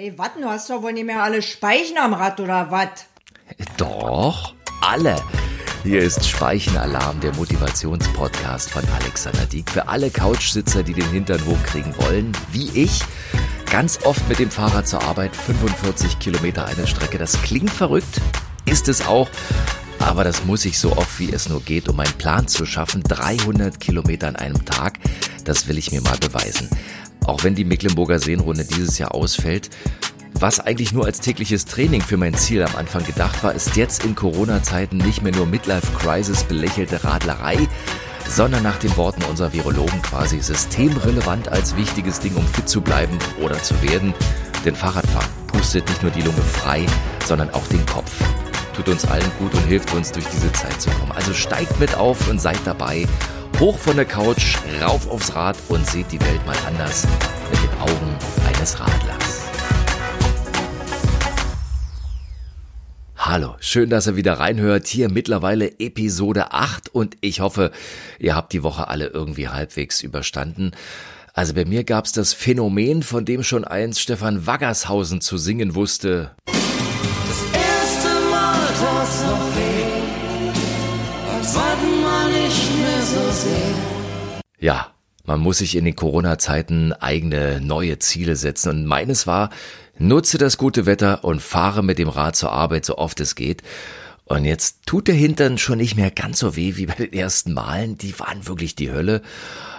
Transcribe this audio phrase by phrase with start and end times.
[0.00, 3.06] Ey, wat, du hast doch wohl nicht mehr alle Speichen am Rad oder wat?
[3.78, 5.20] Doch, alle.
[5.82, 9.68] Hier ist Speichenalarm, der Motivationspodcast von Alexander Dieck.
[9.68, 13.02] Für alle Couchsitzer, die den Hintern hochkriegen wollen, wie ich.
[13.72, 17.18] Ganz oft mit dem Fahrrad zur Arbeit, 45 Kilometer eine Strecke.
[17.18, 18.20] Das klingt verrückt,
[18.66, 19.28] ist es auch.
[19.98, 23.02] Aber das muss ich so oft wie es nur geht, um meinen Plan zu schaffen.
[23.02, 25.00] 300 Kilometer an einem Tag,
[25.44, 26.70] das will ich mir mal beweisen.
[27.28, 29.68] Auch wenn die Mecklenburger Seenrunde dieses Jahr ausfällt,
[30.32, 34.02] was eigentlich nur als tägliches Training für mein Ziel am Anfang gedacht war, ist jetzt
[34.06, 37.58] in Corona-Zeiten nicht mehr nur Midlife-Crisis belächelte Radlerei,
[38.26, 43.18] sondern nach den Worten unserer Virologen quasi systemrelevant als wichtiges Ding, um fit zu bleiben
[43.42, 44.14] oder zu werden.
[44.64, 46.86] Denn Fahrradfahren pustet nicht nur die Lunge frei,
[47.26, 48.10] sondern auch den Kopf.
[48.74, 51.12] Tut uns allen gut und hilft uns durch diese Zeit zu kommen.
[51.12, 53.06] Also steigt mit auf und seid dabei
[53.60, 57.04] Hoch von der Couch, rauf aufs Rad und seht die Welt mal anders
[57.50, 59.42] mit den Augen eines Radlers.
[63.16, 64.86] Hallo, schön, dass ihr wieder reinhört.
[64.86, 67.72] Hier mittlerweile Episode 8 und ich hoffe,
[68.20, 70.70] ihr habt die Woche alle irgendwie halbwegs überstanden.
[71.34, 76.30] Also bei mir gab's das Phänomen, von dem schon einst Stefan Waggershausen zu singen wusste.
[76.46, 81.97] Das erste Mal das noch weh, als
[82.42, 83.74] nicht mehr so sehr.
[84.60, 84.92] Ja,
[85.24, 89.50] man muss sich in den Corona-Zeiten eigene neue Ziele setzen und meines war,
[89.98, 93.62] nutze das gute Wetter und fahre mit dem Rad zur Arbeit so oft es geht.
[94.28, 97.54] Und jetzt tut der Hintern schon nicht mehr ganz so weh wie bei den ersten
[97.54, 97.96] Malen.
[97.96, 99.22] Die waren wirklich die Hölle.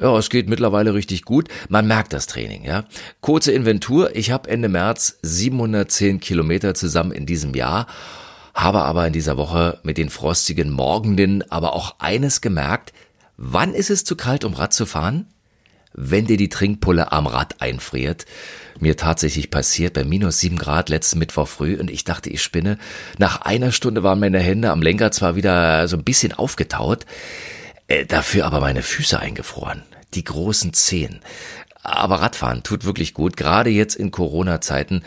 [0.00, 1.48] Ja, es geht mittlerweile richtig gut.
[1.68, 2.84] Man merkt das Training, ja.
[3.20, 4.16] Kurze Inventur.
[4.16, 7.86] Ich habe Ende März 710 Kilometer zusammen in diesem Jahr,
[8.54, 12.92] habe aber in dieser Woche mit den frostigen Morgenden aber auch eines gemerkt.
[13.36, 15.26] Wann ist es zu kalt, um Rad zu fahren?
[15.94, 18.24] Wenn dir die Trinkpulle am Rad einfriert.
[18.80, 22.78] Mir tatsächlich passiert bei minus sieben Grad letzten Mittwoch früh und ich dachte, ich spinne.
[23.18, 27.04] Nach einer Stunde waren meine Hände am Lenker zwar wieder so ein bisschen aufgetaut,
[27.88, 29.82] äh, dafür aber meine Füße eingefroren.
[30.14, 31.20] Die großen Zehen.
[31.82, 35.02] Aber Radfahren tut wirklich gut, gerade jetzt in Corona-Zeiten,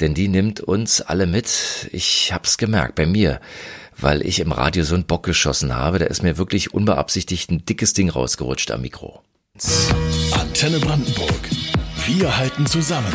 [0.00, 1.88] denn die nimmt uns alle mit.
[1.92, 3.40] Ich hab's gemerkt, bei mir,
[3.98, 7.64] weil ich im Radio so einen Bock geschossen habe, da ist mir wirklich unbeabsichtigt ein
[7.64, 9.22] dickes Ding rausgerutscht am Mikro.
[10.32, 11.48] Antenne Brandenburg.
[12.06, 13.12] Wir halten zusammen.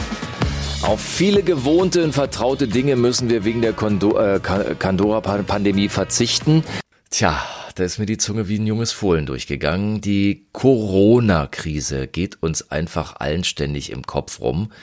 [0.84, 6.64] Auf viele gewohnte und vertraute Dinge müssen wir wegen der Kondo äh, Kandora-Pandemie verzichten.
[7.09, 7.41] Tja,
[7.75, 10.01] da ist mir die Zunge wie ein junges Fohlen durchgegangen.
[10.01, 14.73] Die Corona-Krise geht uns einfach allen ständig im Kopf rum.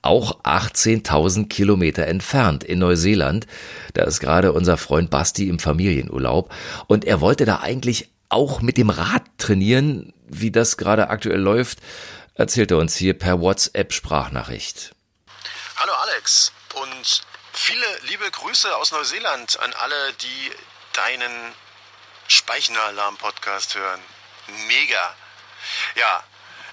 [0.00, 3.46] Auch 18.000 Kilometer entfernt in Neuseeland.
[3.94, 6.54] Da ist gerade unser Freund Basti im Familienurlaub.
[6.86, 10.12] Und er wollte da eigentlich auch mit dem Rad trainieren.
[10.28, 11.78] Wie das gerade aktuell läuft,
[12.34, 14.94] erzählt er uns hier per WhatsApp-Sprachnachricht.
[15.76, 20.50] Hallo Alex und viele liebe Grüße aus Neuseeland an alle, die
[20.94, 21.52] deinen
[22.34, 24.02] Speichenalarm-Podcast hören.
[24.68, 25.14] Mega.
[25.94, 26.22] Ja,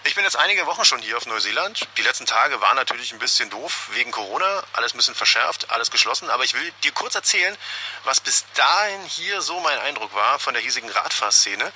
[0.04, 1.88] ich bin jetzt einige Wochen schon hier auf Neuseeland.
[1.98, 4.64] Die letzten Tage waren natürlich ein bisschen doof wegen Corona.
[4.74, 6.32] Alles ein bisschen verschärft, alles geschlossen.
[6.32, 7.56] Aber ich will dir kurz erzählen,
[8.04, 11.72] was bis dahin hier so mein Eindruck war von der hiesigen Radfahrszene.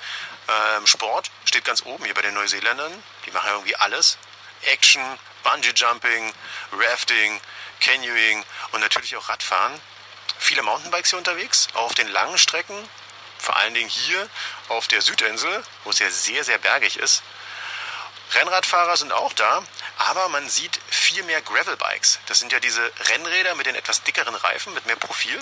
[0.48, 3.02] Ähm, Sport steht ganz oben hier bei den Neuseeländern.
[3.26, 4.18] Die machen irgendwie alles.
[4.62, 5.02] Action,
[5.44, 6.34] Bungee Jumping,
[6.72, 7.40] Rafting,
[7.80, 9.80] Canoeing und natürlich auch Radfahren.
[10.38, 12.88] Viele Mountainbikes hier unterwegs, auch auf den langen Strecken.
[13.46, 14.28] Vor allen Dingen hier
[14.66, 17.22] auf der Südinsel, wo es ja sehr, sehr bergig ist.
[18.32, 19.62] Rennradfahrer sind auch da,
[19.98, 22.18] aber man sieht viel mehr Gravelbikes.
[22.26, 25.40] Das sind ja diese Rennräder mit den etwas dickeren Reifen, mit mehr Profil.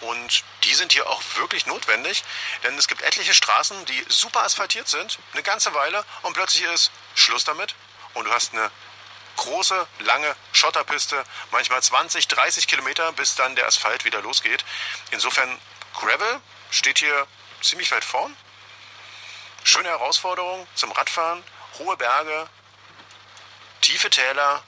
[0.00, 2.24] Und die sind hier auch wirklich notwendig,
[2.62, 6.90] denn es gibt etliche Straßen, die super asphaltiert sind, eine ganze Weile und plötzlich ist
[7.14, 7.74] Schluss damit
[8.14, 8.70] und du hast eine
[9.36, 14.64] große, lange Schotterpiste, manchmal 20, 30 Kilometer, bis dann der Asphalt wieder losgeht.
[15.10, 15.60] Insofern,
[15.92, 17.26] Gravel steht hier
[17.60, 18.34] ziemlich weit vorn.
[19.64, 21.42] Schöne Herausforderung zum Radfahren,
[21.78, 22.48] hohe Berge,
[23.80, 24.62] tiefe Täler,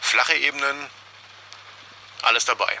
[0.00, 0.76] flache Ebenen,
[2.22, 2.78] alles dabei.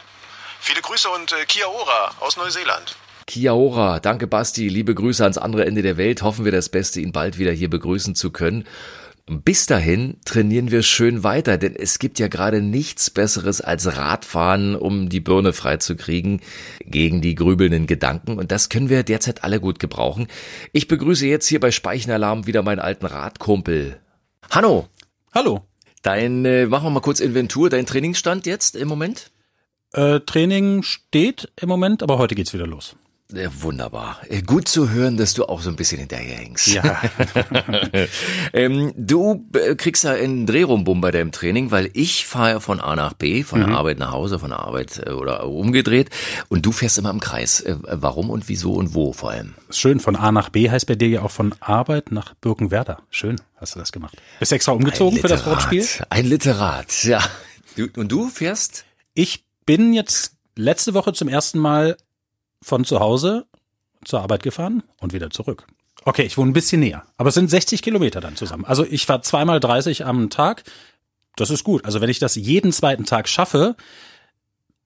[0.60, 2.96] Viele Grüße und äh, Kia ora aus Neuseeland.
[3.26, 6.22] Kia ora, danke Basti, liebe Grüße ans andere Ende der Welt.
[6.22, 8.66] Hoffen wir das Beste, ihn bald wieder hier begrüßen zu können.
[9.26, 14.74] Bis dahin trainieren wir schön weiter, denn es gibt ja gerade nichts Besseres als Radfahren,
[14.74, 16.40] um die Birne freizukriegen
[16.84, 18.38] gegen die grübelnden Gedanken.
[18.38, 20.26] Und das können wir derzeit alle gut gebrauchen.
[20.72, 24.00] Ich begrüße jetzt hier bei Speichenalarm wieder meinen alten Radkumpel.
[24.50, 24.88] Hanno.
[25.32, 25.62] Hallo.
[26.02, 29.30] Dein, äh, machen wir mal kurz Inventur, dein Trainingsstand jetzt im Moment?
[29.92, 32.96] Äh, Training steht im Moment, aber heute geht's wieder los.
[33.60, 34.20] Wunderbar.
[34.28, 36.66] Äh, Gut zu hören, dass du auch so ein bisschen hinterherhängst.
[36.68, 37.00] Ja.
[38.52, 42.94] ähm, du äh, kriegst ja einen Drehrumbum bei deinem Training, weil ich fahre von A
[42.96, 43.66] nach B, von Mhm.
[43.66, 46.10] der Arbeit nach Hause, von der Arbeit äh, oder umgedreht.
[46.48, 47.64] Und du fährst immer im Kreis.
[47.66, 49.54] Warum und wieso und wo vor allem?
[49.70, 52.98] Schön, von A nach B heißt bei dir ja auch von Arbeit nach Birkenwerder.
[53.10, 54.16] Schön, hast du das gemacht.
[54.40, 55.46] Bist extra umgezogen für das.
[55.46, 55.86] Wortspiel?
[56.10, 57.20] Ein Literat, ja.
[57.76, 58.84] Du, und du fährst?
[59.14, 61.96] Ich bin jetzt letzte Woche zum ersten Mal
[62.62, 63.46] von zu Hause
[64.04, 65.66] zur Arbeit gefahren und wieder zurück.
[66.04, 68.64] Okay, ich wohne ein bisschen näher, aber es sind 60 Kilometer dann zusammen.
[68.64, 70.64] Also ich fahre zweimal 30 am Tag.
[71.36, 71.84] Das ist gut.
[71.84, 73.76] Also wenn ich das jeden zweiten Tag schaffe,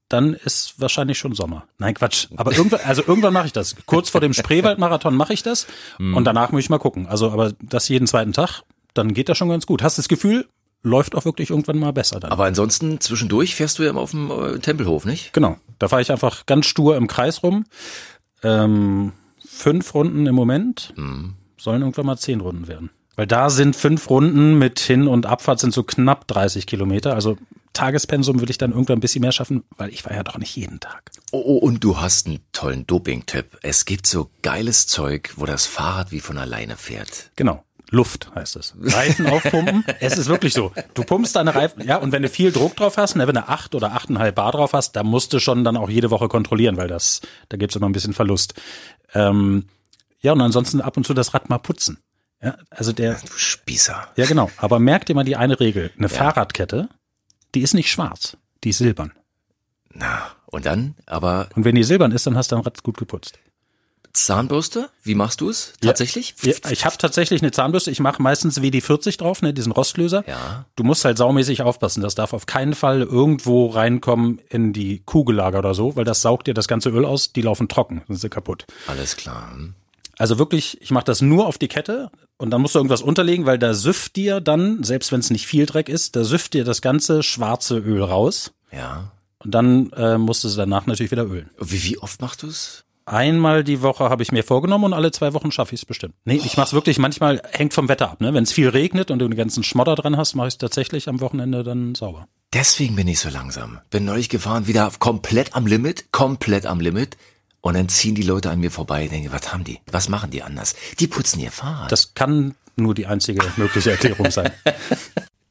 [0.09, 1.67] dann ist wahrscheinlich schon Sommer.
[1.79, 2.29] Nein, Quatsch.
[2.37, 3.77] Aber irgendwann, also irgendwann mache ich das.
[3.87, 5.67] Kurz vor dem Spreewaldmarathon mache ich das
[5.99, 7.07] und danach muss ich mal gucken.
[7.07, 8.63] Also, aber das jeden zweiten Tag,
[8.95, 9.83] dann geht das schon ganz gut.
[9.83, 10.47] Hast du das Gefühl,
[10.87, 12.31] läuft auch wirklich irgendwann mal besser dann.
[12.31, 15.33] Aber ansonsten zwischendurch fährst du ja immer auf dem äh, Tempelhof, nicht?
[15.33, 15.57] Genau.
[15.79, 17.65] Da fahre ich einfach ganz stur im Kreis rum.
[18.43, 19.13] Ähm,
[19.45, 20.95] fünf Runden im Moment.
[21.59, 22.91] Sollen irgendwann mal zehn Runden werden.
[23.17, 27.15] Weil da sind fünf Runden mit Hin- und Abfahrt sind so knapp 30 Kilometer.
[27.15, 27.39] Also
[27.73, 30.55] Tagespensum würde ich dann irgendwann ein bisschen mehr schaffen, weil ich war ja doch nicht
[30.55, 31.11] jeden Tag.
[31.33, 33.59] Oh, oh, und du hast einen tollen Doping-Tipp.
[33.63, 37.31] Es gibt so geiles Zeug, wo das Fahrrad wie von alleine fährt.
[37.37, 37.65] Genau.
[37.91, 38.75] Luft heißt es.
[38.81, 39.85] Reifen aufpumpen.
[40.01, 40.73] es ist wirklich so.
[40.95, 43.47] Du pumpst deine Reifen, ja, und wenn du viel Druck drauf hast, ne, wenn du
[43.49, 46.77] acht oder achteinhalb Bar drauf hast, da musst du schon dann auch jede Woche kontrollieren,
[46.77, 48.55] weil das, da gibt's immer ein bisschen Verlust.
[49.15, 49.67] Ähm,
[50.21, 51.99] ja, und ansonsten ab und zu das Rad mal putzen.
[52.43, 54.09] Ja, also der, Du Spießer.
[54.17, 54.51] ja genau.
[54.57, 55.91] Aber merk dir mal die eine Regel.
[55.97, 56.89] Eine Fahrradkette,
[57.55, 59.13] die ist nicht schwarz, die ist silbern.
[59.93, 60.97] Na, und dann?
[61.07, 63.39] Aber Und wenn die silbern ist, dann hast du dein Rad gut geputzt.
[64.25, 64.91] Zahnbürste?
[65.03, 65.73] Wie machst du es?
[65.83, 65.89] Ja.
[65.89, 66.35] Tatsächlich?
[66.43, 67.91] Ja, ich habe tatsächlich eine Zahnbürste.
[67.91, 70.25] Ich mache meistens WD-40 drauf, ne, diesen Rostlöser.
[70.27, 70.67] Ja.
[70.77, 72.03] Du musst halt saumäßig aufpassen.
[72.03, 76.47] Das darf auf keinen Fall irgendwo reinkommen in die Kugellager oder so, weil das saugt
[76.47, 77.33] dir das ganze Öl aus.
[77.33, 78.67] Die laufen trocken, sind sie kaputt.
[78.87, 79.53] Alles klar.
[79.53, 79.75] Hm.
[80.19, 83.45] Also wirklich, ich mache das nur auf die Kette und dann musst du irgendwas unterlegen,
[83.45, 86.65] weil da süfft dir dann, selbst wenn es nicht viel Dreck ist, da süfft dir
[86.65, 88.53] das ganze schwarze Öl raus.
[88.73, 89.13] Ja.
[89.45, 91.51] Und dann äh, musst du es danach natürlich wieder ölen.
[91.61, 92.86] Wie, wie oft machst du es?
[93.07, 96.15] Einmal die Woche habe ich mir vorgenommen und alle zwei Wochen schaffe ich es bestimmt.
[96.25, 98.21] Nee, ich mache es wirklich, manchmal hängt vom Wetter ab.
[98.21, 98.35] Ne?
[98.35, 101.09] Wenn es viel regnet und du den ganzen Schmodder dran hast, mache ich es tatsächlich
[101.09, 102.27] am Wochenende dann sauber.
[102.53, 103.79] Deswegen bin ich so langsam.
[103.91, 107.17] Bin neulich gefahren, wieder komplett am Limit, komplett am Limit.
[107.61, 109.79] Und dann ziehen die Leute an mir vorbei, denke, was haben die?
[109.91, 110.75] Was machen die anders?
[110.99, 111.93] Die putzen ihr Fahrrad.
[111.93, 114.51] Das kann nur die einzige mögliche Erklärung sein.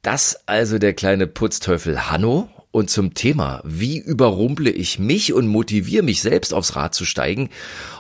[0.02, 2.48] Das also der kleine Putzteufel Hanno.
[2.76, 7.50] Und zum Thema, wie überrumple ich mich und motiviere mich selbst aufs Rad zu steigen,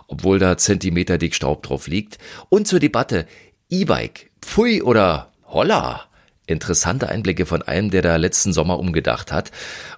[0.09, 2.17] obwohl da Zentimeter dick Staub drauf liegt.
[2.49, 3.25] Und zur Debatte,
[3.69, 6.01] E-Bike, pfui oder holla.
[6.45, 9.51] Interessante Einblicke von einem, der da letzten Sommer umgedacht hat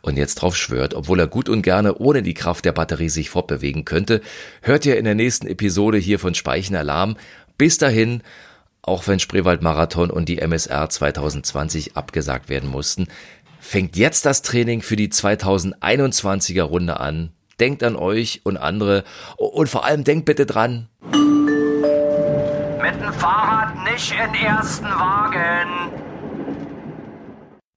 [0.03, 3.31] und jetzt drauf schwört, obwohl er gut und gerne ohne die Kraft der Batterie sich
[3.31, 4.21] fortbewegen könnte,
[4.61, 7.17] hört ihr in der nächsten Episode hier von Speichen Alarm.
[7.57, 8.21] Bis dahin,
[8.87, 13.07] auch wenn Spreewald Marathon und die MSR 2020 abgesagt werden mussten,
[13.59, 17.31] fängt jetzt das Training für die 2021er Runde an.
[17.59, 19.03] Denkt an euch und andere
[19.37, 25.96] und vor allem denkt bitte dran, Mit dem Fahrrad nicht in ersten Wagen.